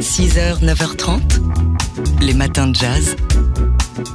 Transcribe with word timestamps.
6h, 0.00 0.62
9h30, 0.62 1.20
les 2.20 2.34
matins 2.34 2.66
de 2.66 2.74
jazz. 2.74 3.16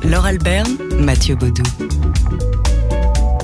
Laure 0.04 0.26
Alberne, 0.26 0.78
Mathieu 1.00 1.36
Baudou. 1.36 1.64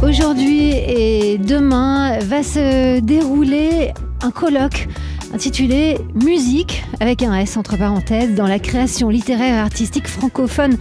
Aujourd'hui 0.04 0.72
et 0.72 1.40
demain 1.40 2.20
va 2.20 2.44
se 2.44 3.00
dérouler 3.00 3.92
un 4.22 4.30
colloque 4.30 4.88
intitulé 5.34 5.98
Musique 6.14 6.84
avec 7.00 7.24
un 7.24 7.36
S 7.36 7.58
entre 7.58 7.76
parenthèses 7.76 8.36
dans 8.36 8.48
la 8.48 8.60
création 8.60 9.10
littéraire 9.10 9.56
et 9.56 9.60
artistique 9.60 10.08
francophone 10.08 10.78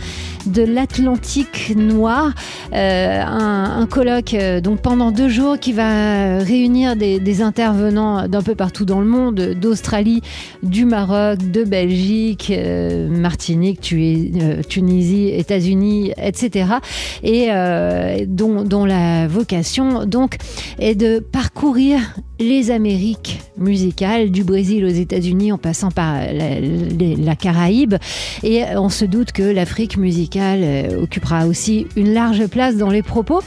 de 0.47 0.63
l'Atlantique 0.63 1.75
noir. 1.77 2.33
Euh, 2.73 3.23
un, 3.25 3.87
colloque 3.87 4.35
euh, 4.35 4.61
donc 4.61 4.81
pendant 4.81 5.11
deux 5.11 5.29
jours 5.29 5.59
qui 5.59 5.73
va 5.73 6.39
réunir 6.39 6.97
des, 6.97 7.43
intervenants 7.43 8.29
d'un 8.29 8.43
peu 8.43 8.55
partout 8.55 8.85
dans 8.85 9.01
le 9.01 9.07
monde, 9.07 9.35
d'Australie, 9.61 10.23
du 10.63 10.85
Maroc, 10.85 11.39
de 11.51 11.65
Belgique, 11.65 12.53
euh, 12.55 13.09
Martinique, 13.09 13.81
Tunisie, 13.81 15.29
États-Unis, 15.29 16.13
etc. 16.17 16.67
Et 17.23 17.49
dont, 18.27 18.85
la 18.85 19.27
vocation 19.27 20.05
donc 20.05 20.37
est 20.79 20.95
de 20.95 21.19
parcourir 21.19 22.01
les 22.39 22.71
Amériques 22.71 23.41
musicales 23.57 24.31
du 24.31 24.45
Brésil 24.45 24.85
aux 24.85 24.89
États-Unis 24.89 25.53
en 25.53 25.59
passant 25.59 25.91
par 25.91 26.21
la, 26.21 26.61
la, 26.61 27.37
Caraïbe 27.37 27.95
et 28.43 28.63
on 28.77 28.91
se 28.91 29.07
doute 29.07 29.33
que 29.33 29.43
l'Afrique 29.43 29.97
musicale 29.97 30.36
euh, 30.43 31.03
occupera 31.03 31.47
aussi 31.47 31.87
une 31.97 32.13
large 32.13 32.47
place 32.47 32.77
dans 32.77 32.91
les 32.91 33.03
propos 33.03 33.41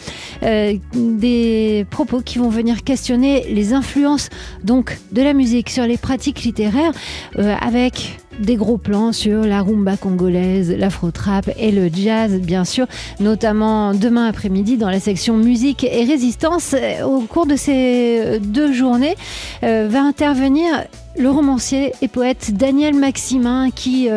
euh, 0.44 0.74
des 0.94 1.86
propos 1.90 2.22
qui 2.22 2.40
vont 2.40 2.50
venir 2.50 2.84
questionner 2.84 3.46
les 3.50 3.74
influences 3.74 4.30
donc 4.64 4.98
de 5.12 5.22
la 5.22 5.34
musique 5.34 5.70
sur 5.70 5.86
les 5.86 5.98
pratiques 5.98 6.44
littéraires 6.44 6.92
euh, 7.38 7.56
avec 7.62 8.20
des 8.40 8.56
gros 8.56 8.78
plans 8.78 9.12
sur 9.12 9.44
la 9.44 9.62
rumba 9.62 9.98
congolaise, 9.98 10.72
l'afro-trap 10.72 11.50
et 11.58 11.72
le 11.72 11.90
jazz, 11.94 12.40
bien 12.40 12.64
sûr, 12.64 12.86
notamment 13.20 13.94
demain 13.94 14.28
après-midi 14.28 14.78
dans 14.78 14.90
la 14.90 15.02
section 15.02 15.36
musique 15.36 15.84
et 15.84 16.06
résistance. 16.06 16.74
Au 17.06 17.20
cours 17.20 17.48
de 17.48 17.58
ces 17.58 18.40
deux 18.40 18.72
journées, 18.72 19.18
va 19.62 20.02
intervenir 20.02 20.86
le 21.18 21.30
romancier 21.30 21.92
et 22.02 22.08
poète 22.08 22.52
Daniel 22.54 22.96
Maximin 22.96 23.72
qui 23.72 24.08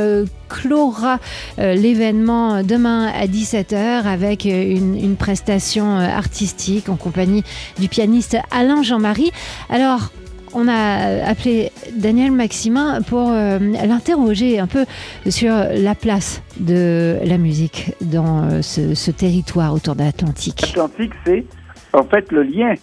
clora 0.53 1.19
euh, 1.58 1.75
l'événement 1.75 2.62
demain 2.62 3.06
à 3.06 3.27
17h 3.27 4.05
avec 4.05 4.45
une, 4.45 4.97
une, 4.97 5.17
prestation 5.17 5.97
artistique 5.97 6.89
en 6.89 6.97
compagnie 6.97 7.44
du 7.78 7.89
pianiste 7.89 8.36
Alain 8.50 8.83
Jean-Marie. 8.83 9.31
Alors, 9.70 10.11
on 10.55 10.69
a 10.69 11.25
appelé 11.25 11.70
Daniel 11.97 12.33
Maximin 12.33 13.00
pour 13.03 13.31
euh, 13.31 13.59
l'interroger 13.59 14.59
un 14.59 14.67
peu 14.67 14.84
sur 15.28 15.53
la 15.53 15.94
place 15.94 16.42
de 16.59 17.19
la 17.25 17.39
musique 17.39 17.92
dans 18.00 18.44
euh, 18.44 18.62
ce, 18.62 19.11
territoire 19.11 19.75
autour 19.75 19.94
de 19.94 20.03
l'Atlantique. 20.03 20.61
L'Atlantique, 20.61 21.12
c'est 21.25 21.44
en 21.92 22.05
fait 22.05 22.31
le 22.33 22.42
lien 22.42 22.75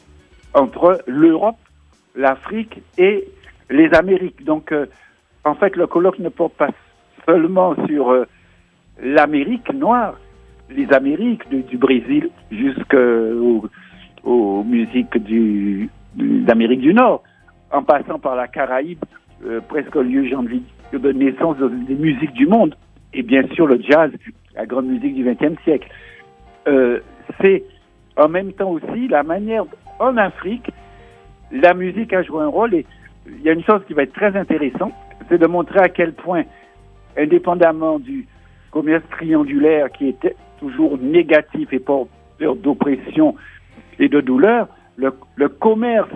entre 0.53 1.01
l'Europe, 1.07 1.57
l'Afrique 2.15 2.81
et 2.97 3.27
les 3.69 3.89
Amériques. 3.93 4.43
Donc, 4.43 4.71
euh, 4.71 4.87
en 5.45 5.55
fait, 5.55 5.75
le 5.75 5.87
colloque 5.87 6.19
ne 6.19 6.29
porte 6.29 6.53
pas 6.53 6.69
seulement 7.25 7.75
sur 7.87 8.09
euh, 8.09 8.25
l'Amérique 9.01 9.73
noire, 9.73 10.15
les 10.69 10.91
Amériques, 10.93 11.47
du, 11.49 11.77
Brésil 11.77 12.29
jusqu'aux 12.51 13.69
aux 14.23 14.63
musiques 14.63 15.17
d'Amérique 16.15 16.81
du 16.81 16.93
Nord 16.93 17.23
en 17.71 17.83
passant 17.83 18.19
par 18.19 18.35
la 18.35 18.47
Caraïbe, 18.47 19.03
euh, 19.45 19.61
presque 19.67 19.95
au 19.95 20.01
lieu, 20.01 20.25
j'ai 20.25 20.35
envie 20.35 20.63
de 20.91 21.11
naissance 21.11 21.57
des 21.57 21.95
musiques 21.95 22.33
du 22.33 22.47
monde, 22.47 22.75
et 23.13 23.23
bien 23.23 23.43
sûr 23.53 23.67
le 23.67 23.79
jazz, 23.81 24.11
la 24.55 24.65
grande 24.65 24.87
musique 24.87 25.15
du 25.15 25.23
XXe 25.23 25.61
siècle. 25.63 25.89
Euh, 26.67 26.99
c'est 27.41 27.63
en 28.17 28.27
même 28.27 28.51
temps 28.53 28.71
aussi 28.71 29.07
la 29.07 29.23
manière, 29.23 29.65
en 29.99 30.17
Afrique, 30.17 30.71
la 31.51 31.73
musique 31.73 32.13
a 32.13 32.23
joué 32.23 32.43
un 32.43 32.47
rôle, 32.47 32.73
et 32.73 32.85
il 33.27 33.41
y 33.41 33.49
a 33.49 33.53
une 33.53 33.63
chose 33.63 33.81
qui 33.87 33.93
va 33.93 34.03
être 34.03 34.13
très 34.13 34.35
intéressante, 34.35 34.93
c'est 35.29 35.37
de 35.37 35.47
montrer 35.47 35.79
à 35.79 35.89
quel 35.89 36.13
point, 36.13 36.43
indépendamment 37.17 37.99
du 37.99 38.27
commerce 38.71 39.03
triangulaire 39.11 39.91
qui 39.91 40.07
était 40.09 40.35
toujours 40.59 40.97
négatif 40.97 41.71
et 41.71 41.79
porteur 41.79 42.55
d'oppression 42.55 43.35
et 43.99 44.09
de 44.09 44.21
douleur, 44.21 44.67
le, 44.97 45.49
commerce 45.49 46.09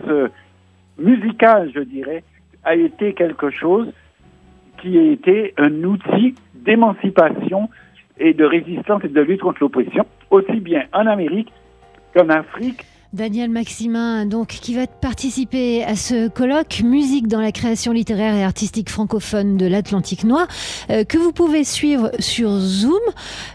musical, 0.98 1.72
je 1.74 1.80
dirais, 1.80 2.24
a 2.64 2.76
été 2.76 3.14
quelque 3.14 3.50
chose 3.50 3.92
qui 4.82 4.98
a 4.98 5.04
été 5.04 5.54
un 5.58 5.84
outil 5.84 6.36
d'émancipation 6.54 7.70
et 8.20 8.34
de 8.34 8.46
résistance 8.46 9.04
et 9.04 9.10
de 9.10 9.22
lutte 9.22 9.42
contre 9.42 9.60
l'oppression, 9.62 10.06
aussi 10.30 10.60
bien 10.60 10.84
en 10.94 11.08
Amérique 11.08 11.52
qu'en 12.14 12.30
Afrique 12.30 12.86
Daniel 13.14 13.52
Maximin, 13.52 14.26
donc, 14.26 14.48
qui 14.48 14.74
va 14.74 14.88
participer 14.88 15.84
à 15.84 15.96
ce 15.96 16.28
colloque 16.30 16.82
Musique 16.84 17.28
dans 17.28 17.42
la 17.42 17.52
création 17.52 17.92
littéraire 17.92 18.34
et 18.34 18.44
artistique 18.44 18.90
francophone 18.90 19.56
de 19.56 19.68
l'Atlantique 19.68 20.24
Noir, 20.24 20.48
euh, 20.90 21.04
que 21.04 21.20
vous 21.20 21.32
pouvez 21.32 21.64
suivre 21.64 22.10
sur 22.18 22.58
Zoom. 22.58 23.00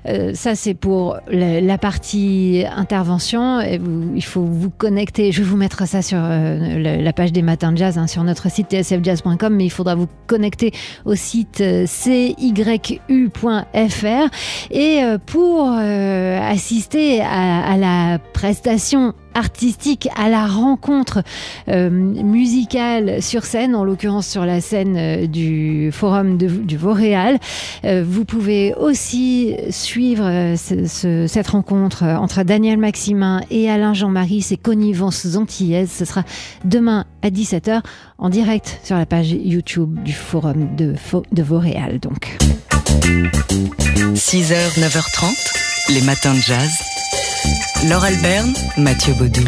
Euh, 0.06 0.32
ça, 0.34 0.54
c'est 0.54 0.74
pour 0.74 1.18
la, 1.28 1.76
partie 1.78 2.64
intervention. 2.76 3.60
Il 3.60 4.24
faut 4.24 4.44
vous 4.44 4.70
connecter. 4.70 5.32
Je 5.32 5.42
vais 5.42 5.48
vous 5.48 5.56
mettre 5.56 5.86
ça 5.88 6.02
sur 6.02 6.18
euh, 6.20 6.78
la, 6.78 7.12
page 7.12 7.32
des 7.32 7.42
matins 7.42 7.72
de 7.72 7.78
jazz, 7.78 7.98
hein, 7.98 8.06
sur 8.06 8.22
notre 8.22 8.50
site 8.50 8.68
tsfjazz.com, 8.70 9.54
mais 9.54 9.64
il 9.64 9.70
faudra 9.70 9.96
vous 9.96 10.08
connecter 10.28 10.72
au 11.04 11.16
site 11.16 11.62
cyu.fr. 11.86 12.68
Et 14.70 15.00
pour 15.26 15.68
assister 15.68 17.20
à 17.20 17.76
la 17.76 18.18
prestation 18.32 19.14
artistique 19.38 20.08
à 20.16 20.28
la 20.28 20.46
rencontre 20.46 21.22
euh, 21.68 21.88
musicale 21.88 23.22
sur 23.22 23.44
scène, 23.44 23.74
en 23.74 23.84
l'occurrence 23.84 24.26
sur 24.26 24.44
la 24.44 24.60
scène 24.60 24.96
euh, 24.96 25.26
du 25.26 25.90
forum 25.92 26.36
de, 26.36 26.48
du 26.48 26.76
Vauréal. 26.76 27.38
Euh, 27.84 28.04
vous 28.06 28.24
pouvez 28.24 28.74
aussi 28.74 29.54
suivre 29.70 30.54
ce, 30.56 30.86
ce, 30.86 31.26
cette 31.26 31.48
rencontre 31.48 32.02
entre 32.02 32.42
Daniel 32.42 32.78
Maximin 32.78 33.40
et 33.50 33.70
Alain 33.70 33.94
Jean-Marie, 33.94 34.42
ces 34.42 34.56
connivences 34.56 35.36
antillaises. 35.36 35.90
Ce 35.90 36.04
sera 36.04 36.24
demain 36.64 37.04
à 37.22 37.30
17h 37.30 37.80
en 38.18 38.28
direct 38.28 38.80
sur 38.82 38.96
la 38.96 39.06
page 39.06 39.30
YouTube 39.30 40.02
du 40.02 40.12
forum 40.12 40.74
de, 40.76 40.94
de 41.32 41.42
Vauréal. 41.42 42.00
Donc. 42.00 42.36
6h, 44.14 44.78
9h30, 44.80 45.92
les 45.94 46.02
matins 46.02 46.34
de 46.34 46.40
jazz. 46.40 46.87
Laure 47.84 48.04
Alberne, 48.06 48.52
Mathieu 48.76 49.14
Baudou. 49.14 49.44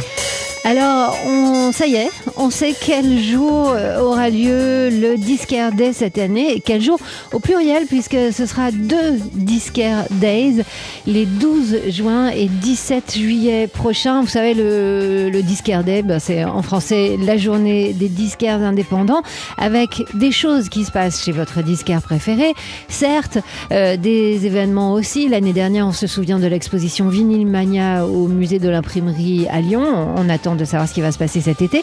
Alors, 0.65 1.17
on, 1.27 1.73
ça 1.73 1.87
y 1.87 1.95
est, 1.95 2.11
on 2.37 2.51
sait 2.51 2.75
quel 2.79 3.19
jour 3.19 3.75
aura 4.01 4.29
lieu 4.29 4.89
le 4.91 5.17
Disquaire 5.17 5.73
Day 5.73 5.93
cette 5.93 6.19
année. 6.19 6.57
Et 6.57 6.61
quel 6.61 6.83
jour 6.83 6.99
au 7.33 7.39
pluriel, 7.39 7.87
puisque 7.87 8.17
ce 8.33 8.47
sera 8.47 8.71
deux 8.71 9.19
Disquaire 9.33 10.05
Days, 10.11 10.63
les 11.07 11.25
12 11.27 11.89
juin 11.89 12.29
et 12.29 12.47
17 12.47 13.17
juillet 13.17 13.69
prochains. 13.69 14.21
Vous 14.21 14.29
savez, 14.29 14.55
le, 14.55 15.31
le 15.31 15.43
Disquaire 15.43 15.83
Day, 15.83 16.03
ben, 16.03 16.19
c'est 16.19 16.45
en 16.45 16.63
français 16.63 17.17
la 17.19 17.37
journée 17.37 17.93
des 17.93 18.09
disquaires 18.09 18.61
indépendants, 18.61 19.23
avec 19.57 20.03
des 20.15 20.33
choses 20.33 20.69
qui 20.69 20.85
se 20.85 20.91
passent 20.93 21.25
chez 21.25 21.33
votre 21.33 21.63
disquaire 21.63 22.03
préféré. 22.03 22.55
Certes, 22.89 23.39
euh, 23.73 23.97
des 23.97 24.47
événements 24.47 24.93
aussi. 24.93 25.29
L'année 25.29 25.53
dernière, 25.53 25.87
on 25.87 25.93
se 25.93 26.07
souvient 26.07 26.39
de 26.39 26.47
l'exposition 26.47 27.09
Vinyl 27.09 27.47
Mania 27.47 28.07
au 28.07 28.29
musée 28.29 28.59
de 28.59 28.69
l'imprimerie 28.69 29.47
à 29.49 29.61
Lyon. 29.61 30.15
On 30.17 30.29
attend 30.29 30.50
de 30.55 30.65
savoir 30.65 30.89
ce 30.89 30.95
qui 30.95 31.01
va 31.01 31.13
se 31.13 31.19
passer 31.19 31.41
cet 31.41 31.63
été. 31.63 31.83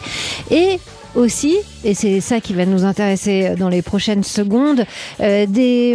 Et 0.50 0.78
aussi, 1.14 1.56
et 1.84 1.94
c'est 1.94 2.20
ça 2.20 2.40
qui 2.40 2.54
va 2.54 2.66
nous 2.66 2.84
intéresser 2.84 3.54
dans 3.56 3.68
les 3.68 3.82
prochaines 3.82 4.24
secondes, 4.24 4.84
euh, 5.20 5.46
des 5.46 5.94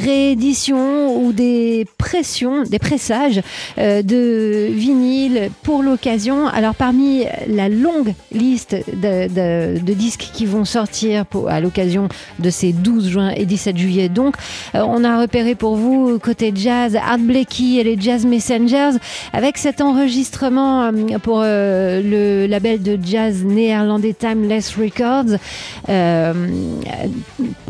rééditions 0.00 1.16
ou 1.20 1.32
des 1.32 1.86
pressions, 1.98 2.62
des 2.62 2.78
pressages 2.78 3.40
euh, 3.78 4.02
de 4.02 4.68
vinyle 4.70 5.50
pour 5.62 5.82
l'occasion. 5.82 6.46
Alors 6.46 6.74
parmi 6.74 7.24
la 7.48 7.68
longue 7.68 8.14
liste 8.32 8.76
de, 8.92 9.28
de, 9.28 9.80
de 9.80 9.92
disques 9.92 10.30
qui 10.32 10.46
vont 10.46 10.64
sortir 10.64 11.26
pour, 11.26 11.48
à 11.48 11.60
l'occasion 11.60 12.08
de 12.38 12.50
ces 12.50 12.72
12 12.72 13.08
juin 13.08 13.30
et 13.30 13.46
17 13.46 13.76
juillet, 13.76 14.08
donc 14.08 14.36
euh, 14.74 14.84
on 14.86 15.02
a 15.04 15.20
repéré 15.20 15.54
pour 15.54 15.76
vous 15.76 16.18
côté 16.18 16.52
jazz 16.54 16.96
Art 16.96 17.18
Blakey 17.18 17.76
et 17.76 17.84
les 17.84 18.00
Jazz 18.00 18.24
Messengers 18.24 18.98
avec 19.32 19.58
cet 19.58 19.80
enregistrement 19.80 20.90
pour 21.22 21.40
le 21.42 22.46
label 22.46 22.82
de 22.82 22.98
jazz 23.02 23.44
néerlandais 23.44 24.12
Time 24.12 24.44
Timeless 24.44 24.76
Records. 24.76 25.33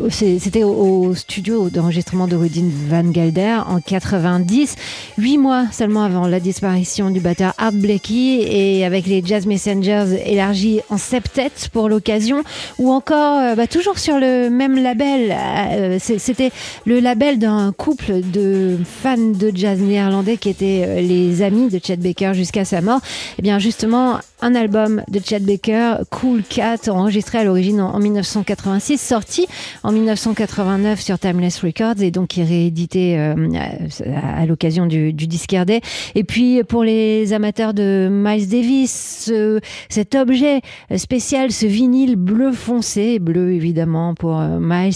C'était 0.09 0.63
au, 0.63 1.13
studio 1.15 1.69
d'enregistrement 1.69 2.27
de 2.27 2.35
Rudin 2.35 2.69
Van 2.89 3.13
Gelder 3.13 3.59
en 3.67 3.79
90, 3.79 4.75
huit 5.17 5.37
mois 5.37 5.65
seulement 5.71 6.03
avant 6.03 6.27
la 6.27 6.39
disparition 6.39 7.09
du 7.09 7.19
batteur 7.19 7.53
Art 7.57 7.71
Blakey 7.73 8.41
et 8.41 8.85
avec 8.85 9.05
les 9.07 9.23
Jazz 9.25 9.45
Messengers 9.45 10.05
élargis 10.25 10.81
en 10.89 10.97
septet 10.97 11.51
pour 11.71 11.89
l'occasion, 11.89 12.43
ou 12.77 12.91
encore 12.91 13.55
bah, 13.55 13.67
toujours 13.67 13.99
sur 13.99 14.19
le 14.19 14.49
même 14.49 14.81
label. 14.81 15.99
C'était 15.99 16.51
le 16.85 16.99
label 16.99 17.39
d'un 17.39 17.73
couple 17.75 18.21
de 18.21 18.77
fans 18.83 19.17
de 19.17 19.51
jazz 19.53 19.79
néerlandais 19.79 20.37
qui 20.37 20.49
étaient 20.49 21.01
les 21.01 21.41
amis 21.41 21.69
de 21.69 21.79
Chet 21.83 21.97
Baker 21.97 22.33
jusqu'à 22.33 22.65
sa 22.65 22.81
mort. 22.81 22.99
Et 23.03 23.35
eh 23.39 23.41
bien 23.41 23.59
justement, 23.59 24.19
un 24.45 24.53
album 24.53 25.01
de 25.07 25.19
Chad 25.19 25.41
Baker, 25.41 26.03
Cool 26.11 26.43
Cat, 26.43 26.87
enregistré 26.87 27.39
à 27.39 27.43
l'origine 27.43 27.81
en, 27.81 27.97
1986, 27.97 29.01
sorti 29.01 29.47
en 29.81 29.91
1989 29.91 31.01
sur 31.01 31.17
Timeless 31.17 31.63
Records 31.63 31.99
et 32.03 32.11
donc 32.11 32.33
réédité 32.33 33.17
euh, 33.17 33.33
à, 34.15 34.45
l'occasion 34.45 34.85
du, 34.85 35.13
du 35.13 35.25
Discard 35.25 35.65
Day. 35.65 35.81
Et 36.13 36.23
puis 36.23 36.63
pour 36.63 36.83
les 36.83 37.33
amateurs 37.33 37.73
de 37.73 38.07
Miles 38.11 38.47
Davis, 38.47 39.31
cet 39.89 40.13
objet 40.13 40.61
spécial, 40.95 41.51
ce 41.51 41.65
vinyle 41.65 42.15
bleu 42.15 42.51
foncé, 42.51 43.17
bleu 43.17 43.51
évidemment 43.51 44.13
pour 44.13 44.39
euh, 44.39 44.59
Miles, 44.61 44.93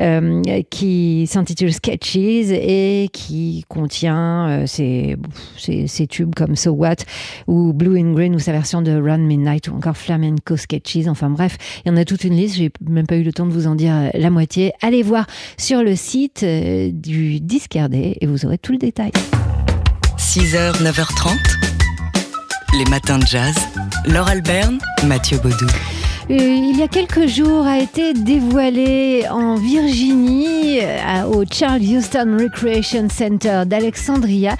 euh, 0.00 0.62
qui 0.70 1.26
s'intitule 1.26 1.74
Sketches 1.74 2.16
et 2.16 3.10
qui 3.12 3.66
contient 3.68 4.64
ces, 4.66 5.18
ces, 5.58 6.06
tubes 6.06 6.34
comme 6.34 6.56
So 6.56 6.70
What 6.70 7.04
ou 7.46 7.74
Blue 7.74 8.00
and 8.00 8.14
Green 8.14 8.34
ou 8.34 8.38
sa 8.38 8.52
version 8.52 8.77
de 8.82 8.92
Run 8.92 9.18
Midnight 9.18 9.68
ou 9.68 9.74
encore 9.74 9.96
Flamenco 9.96 10.56
Sketches. 10.56 11.06
Enfin 11.06 11.30
bref, 11.30 11.56
il 11.84 11.88
y 11.88 11.92
en 11.92 11.96
a 11.96 12.04
toute 12.04 12.24
une 12.24 12.34
liste. 12.34 12.56
J'ai 12.56 12.70
même 12.88 13.06
pas 13.06 13.16
eu 13.16 13.22
le 13.22 13.32
temps 13.32 13.46
de 13.46 13.52
vous 13.52 13.66
en 13.66 13.74
dire 13.74 13.94
euh, 13.94 14.08
la 14.14 14.30
moitié. 14.30 14.72
Allez 14.82 15.02
voir 15.02 15.26
sur 15.56 15.82
le 15.82 15.96
site 15.96 16.42
euh, 16.42 16.90
du 16.92 17.40
Discardé 17.40 18.16
et 18.20 18.26
vous 18.26 18.44
aurez 18.46 18.58
tout 18.58 18.72
le 18.72 18.78
détail. 18.78 19.12
6h, 20.18 20.82
9h30. 20.82 21.36
Les 22.78 22.84
matins 22.90 23.18
de 23.18 23.26
jazz. 23.26 23.54
Laure 24.06 24.28
Alberne, 24.28 24.78
Mathieu 25.06 25.38
Baudou. 25.38 25.66
Euh, 26.30 26.36
il 26.36 26.76
y 26.76 26.82
a 26.82 26.88
quelques 26.88 27.26
jours 27.26 27.66
a 27.66 27.78
été 27.78 28.12
dévoilé 28.12 29.24
en 29.30 29.54
Virginie 29.54 30.80
au 31.32 31.44
Charles 31.50 31.80
Houston 31.80 32.36
Recreation 32.38 33.08
Center 33.08 33.62
d'Alexandria 33.64 34.56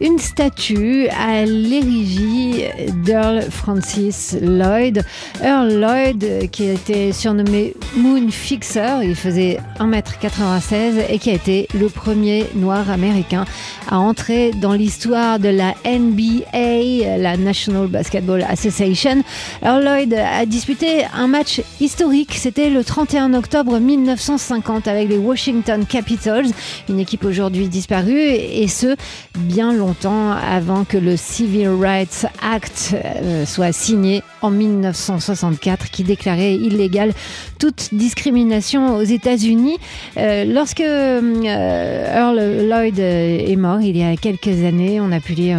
une 0.00 0.18
statue 0.18 1.08
à 1.08 1.44
l'érigie 1.44 2.64
d'Earl 3.04 3.42
Francis 3.50 4.36
Lloyd. 4.40 5.04
Earl 5.42 5.80
Lloyd, 5.80 6.50
qui 6.50 6.64
été 6.64 7.12
surnommé 7.12 7.74
Moon 7.96 8.28
Fixer, 8.30 9.00
il 9.02 9.14
faisait 9.14 9.58
1m96 9.78 11.04
et 11.08 11.18
qui 11.18 11.30
a 11.30 11.34
été 11.34 11.68
le 11.78 11.88
premier 11.88 12.46
noir 12.54 12.90
américain 12.90 13.44
à 13.90 13.98
entrer 13.98 14.52
dans 14.52 14.72
l'histoire 14.72 15.38
de 15.38 15.48
la 15.48 15.74
NBA, 15.84 17.18
la 17.18 17.36
National 17.36 17.86
Basketball 17.86 18.44
Association. 18.48 19.22
Earl 19.62 19.84
Lloyd 19.84 20.14
a 20.14 20.46
disputé 20.46 21.04
un 21.14 21.26
match 21.26 21.60
historique, 21.80 22.34
c'était 22.34 22.70
le 22.70 22.82
31 22.84 23.34
octobre 23.34 23.78
1950 23.78 24.88
avec 24.88 25.08
les 25.08 25.18
Washington 25.18 25.84
Capitals, 25.86 26.46
une 26.88 27.00
équipe 27.00 27.24
aujourd'hui 27.24 27.68
disparue, 27.68 28.18
et 28.18 28.68
ce, 28.68 28.96
bien 29.38 29.72
longtemps 29.72 29.81
longtemps 29.82 30.30
avant 30.30 30.84
que 30.84 30.96
le 30.96 31.16
Civil 31.16 31.68
Rights 31.68 32.26
Act 32.40 32.94
euh, 32.94 33.44
soit 33.44 33.72
signé 33.72 34.22
en 34.40 34.50
1964 34.50 35.90
qui 35.90 36.04
déclarait 36.04 36.54
illégale 36.54 37.12
toute 37.58 37.88
discrimination 37.92 38.96
aux 38.96 39.02
États-Unis. 39.02 39.78
Euh, 40.18 40.44
lorsque 40.44 40.80
euh, 40.80 42.16
Earl 42.16 42.68
Lloyd 42.68 42.98
est 43.00 43.56
mort 43.56 43.80
il 43.80 43.96
y 43.96 44.04
a 44.04 44.16
quelques 44.16 44.64
années, 44.64 45.00
on 45.00 45.10
a 45.10 45.18
pu 45.18 45.32
lire 45.32 45.58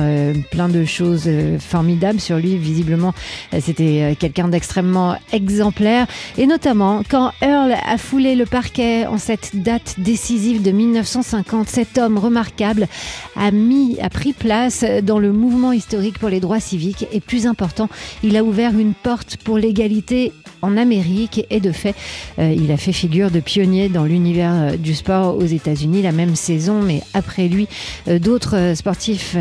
plein 0.51 0.69
de 0.69 0.85
choses 0.85 1.29
formidables 1.59 2.21
sur 2.21 2.37
lui. 2.37 2.57
Visiblement, 2.57 3.13
c'était 3.59 4.15
quelqu'un 4.17 4.47
d'extrêmement 4.47 5.17
exemplaire 5.33 6.07
et 6.37 6.47
notamment 6.47 7.03
quand 7.09 7.31
Earl 7.41 7.73
a 7.73 7.97
foulé 7.97 8.35
le 8.35 8.45
parquet 8.45 9.05
en 9.05 9.17
cette 9.17 9.51
date 9.55 9.95
décisive 9.97 10.61
de 10.61 10.71
1950, 10.71 11.67
cet 11.67 11.97
homme 11.97 12.17
remarquable 12.17 12.87
a 13.35 13.51
mis, 13.51 13.99
a 13.99 14.09
pris 14.13 14.33
place 14.33 14.85
dans 15.03 15.19
le 15.19 15.33
mouvement 15.33 15.71
historique 15.71 16.19
pour 16.19 16.29
les 16.29 16.39
droits 16.39 16.59
civiques 16.59 17.07
et 17.11 17.19
plus 17.19 17.47
important, 17.47 17.89
il 18.23 18.37
a 18.37 18.43
ouvert 18.43 18.77
une 18.77 18.93
porte 18.93 19.37
pour 19.37 19.57
l'égalité 19.57 20.31
en 20.63 20.77
Amérique 20.77 21.45
et 21.49 21.59
de 21.59 21.71
fait, 21.71 21.93
euh, 22.39 22.55
il 22.55 22.71
a 22.71 22.77
fait 22.77 22.93
figure 22.93 23.29
de 23.29 23.41
pionnier 23.41 23.89
dans 23.89 24.05
l'univers 24.05 24.53
euh, 24.53 24.77
du 24.77 24.95
sport 24.95 25.35
aux 25.35 25.45
États-Unis 25.45 26.01
la 26.01 26.13
même 26.13 26.35
saison, 26.35 26.81
mais 26.81 27.01
après 27.13 27.49
lui, 27.49 27.67
euh, 28.07 28.17
d'autres 28.17 28.73
sportifs 28.75 29.35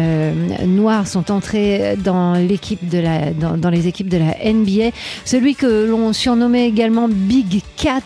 noirs 0.66 1.06
sont 1.06 1.30
entrés 1.30 1.96
dans 1.96 2.34
l'équipe 2.34 2.88
de 2.88 2.98
la 2.98 3.30
dans, 3.30 3.70
les 3.70 3.86
équipes 3.86 4.08
de 4.08 4.18
la 4.18 4.52
NBA. 4.52 4.90
Celui 5.25 5.54
que 5.54 5.86
l'on 5.86 6.12
surnommait 6.12 6.66
également 6.66 7.08
Big 7.08 7.62
Cat 7.76 8.00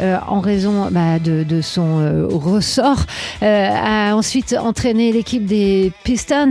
en 0.00 0.40
raison 0.40 0.88
bah, 0.90 1.18
de, 1.18 1.42
de, 1.42 1.60
son 1.60 2.28
ressort 2.28 3.04
a 3.40 4.14
ensuite 4.14 4.54
entraîné 4.58 5.12
l'équipe 5.12 5.44
des 5.44 5.92
Pistons 6.10 6.50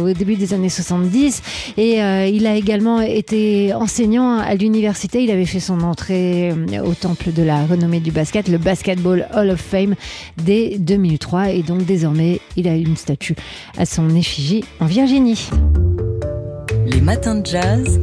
au 0.00 0.12
début 0.12 0.34
des 0.34 0.52
années 0.52 0.68
70 0.68 1.42
et 1.76 1.98
il 1.98 2.46
a 2.46 2.56
également 2.56 3.00
été 3.00 3.72
enseignant 3.74 4.38
à 4.38 4.54
l'université 4.54 4.96
il 5.14 5.30
avait 5.30 5.46
fait 5.46 5.60
son 5.60 5.80
entrée 5.80 6.50
euh, 6.50 6.84
au 6.84 6.94
temple 6.94 7.32
de 7.32 7.42
la 7.42 7.64
renommée 7.66 8.00
du 8.00 8.10
basket, 8.10 8.48
le 8.48 8.58
Basketball 8.58 9.28
Hall 9.34 9.50
of 9.50 9.60
Fame, 9.60 9.94
dès 10.36 10.78
2003. 10.78 11.50
Et 11.50 11.62
donc 11.62 11.84
désormais, 11.84 12.40
il 12.56 12.68
a 12.68 12.74
une 12.74 12.96
statue 12.96 13.34
à 13.76 13.86
son 13.86 14.10
effigie 14.10 14.64
en 14.80 14.86
Virginie. 14.86 15.48
Les 16.86 17.00
matins 17.00 17.36
de 17.36 17.46
jazz. 17.46 18.00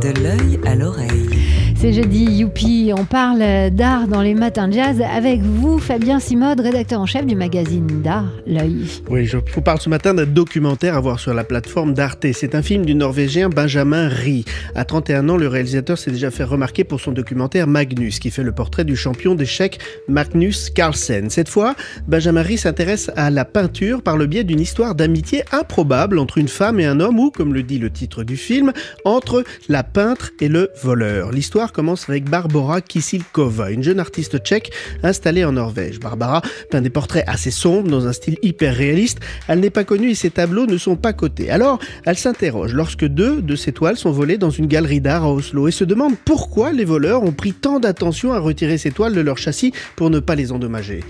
De 0.00 0.22
l'œil 0.22 0.60
à 0.64 0.74
l'oreille. 0.74 1.57
C'est 1.80 1.92
jeudi, 1.92 2.24
youpi, 2.24 2.90
on 2.92 3.04
parle 3.04 3.70
d'art 3.70 4.08
dans 4.08 4.20
les 4.20 4.34
matins 4.34 4.68
jazz 4.68 5.00
avec 5.00 5.40
vous, 5.42 5.78
Fabien 5.78 6.18
Simode, 6.18 6.58
rédacteur 6.58 7.00
en 7.00 7.06
chef 7.06 7.24
du 7.24 7.36
magazine 7.36 8.02
d'art 8.02 8.26
L'œil. 8.48 8.84
Oui, 9.08 9.26
je 9.26 9.38
vous 9.54 9.60
parle 9.60 9.80
ce 9.80 9.88
matin 9.88 10.12
d'un 10.12 10.26
documentaire 10.26 10.96
à 10.96 11.00
voir 11.00 11.20
sur 11.20 11.32
la 11.34 11.44
plateforme 11.44 11.94
d'Arte. 11.94 12.26
C'est 12.32 12.56
un 12.56 12.62
film 12.62 12.84
du 12.84 12.96
Norvégien 12.96 13.48
Benjamin 13.48 14.08
Rie. 14.08 14.44
À 14.74 14.84
31 14.84 15.28
ans, 15.28 15.36
le 15.36 15.46
réalisateur 15.46 15.96
s'est 15.96 16.10
déjà 16.10 16.32
fait 16.32 16.42
remarquer 16.42 16.82
pour 16.82 17.00
son 17.00 17.12
documentaire 17.12 17.68
Magnus, 17.68 18.18
qui 18.18 18.32
fait 18.32 18.42
le 18.42 18.50
portrait 18.50 18.84
du 18.84 18.96
champion 18.96 19.36
d'échecs 19.36 19.78
Magnus 20.08 20.70
Carlsen. 20.70 21.30
Cette 21.30 21.48
fois, 21.48 21.76
Benjamin 22.08 22.42
Rie 22.42 22.58
s'intéresse 22.58 23.08
à 23.14 23.30
la 23.30 23.44
peinture 23.44 24.02
par 24.02 24.16
le 24.16 24.26
biais 24.26 24.42
d'une 24.42 24.60
histoire 24.60 24.96
d'amitié 24.96 25.44
improbable 25.52 26.18
entre 26.18 26.38
une 26.38 26.48
femme 26.48 26.80
et 26.80 26.86
un 26.86 26.98
homme, 26.98 27.20
ou, 27.20 27.30
comme 27.30 27.54
le 27.54 27.62
dit 27.62 27.78
le 27.78 27.90
titre 27.90 28.24
du 28.24 28.36
film, 28.36 28.72
entre 29.04 29.44
la 29.68 29.84
peintre 29.84 30.32
et 30.40 30.48
le 30.48 30.70
voleur. 30.82 31.30
L'histoire 31.30 31.67
commence 31.72 32.08
avec 32.08 32.28
Barbara 32.28 32.80
Kisilkova, 32.80 33.70
une 33.70 33.82
jeune 33.82 34.00
artiste 34.00 34.38
tchèque 34.38 34.72
installée 35.02 35.44
en 35.44 35.52
Norvège. 35.52 36.00
Barbara 36.00 36.42
peint 36.70 36.80
des 36.80 36.90
portraits 36.90 37.24
assez 37.26 37.50
sombres 37.50 37.88
dans 37.88 38.06
un 38.06 38.12
style 38.12 38.38
hyper 38.42 38.74
réaliste. 38.74 39.18
Elle 39.48 39.60
n'est 39.60 39.70
pas 39.70 39.84
connue 39.84 40.10
et 40.10 40.14
ses 40.14 40.30
tableaux 40.30 40.66
ne 40.66 40.78
sont 40.78 40.96
pas 40.96 41.12
cotés. 41.12 41.50
Alors, 41.50 41.78
elle 42.04 42.16
s'interroge 42.16 42.74
lorsque 42.74 43.04
deux 43.04 43.42
de 43.42 43.56
ses 43.56 43.72
toiles 43.72 43.96
sont 43.96 44.10
volées 44.10 44.38
dans 44.38 44.50
une 44.50 44.66
galerie 44.66 45.00
d'art 45.00 45.24
à 45.24 45.32
Oslo 45.32 45.68
et 45.68 45.72
se 45.72 45.84
demande 45.84 46.14
pourquoi 46.24 46.72
les 46.72 46.84
voleurs 46.84 47.22
ont 47.22 47.32
pris 47.32 47.52
tant 47.52 47.80
d'attention 47.80 48.32
à 48.32 48.38
retirer 48.38 48.78
ces 48.78 48.90
toiles 48.90 49.14
de 49.14 49.20
leur 49.20 49.38
châssis 49.38 49.72
pour 49.96 50.10
ne 50.10 50.20
pas 50.20 50.34
les 50.34 50.52
endommager. 50.52 51.02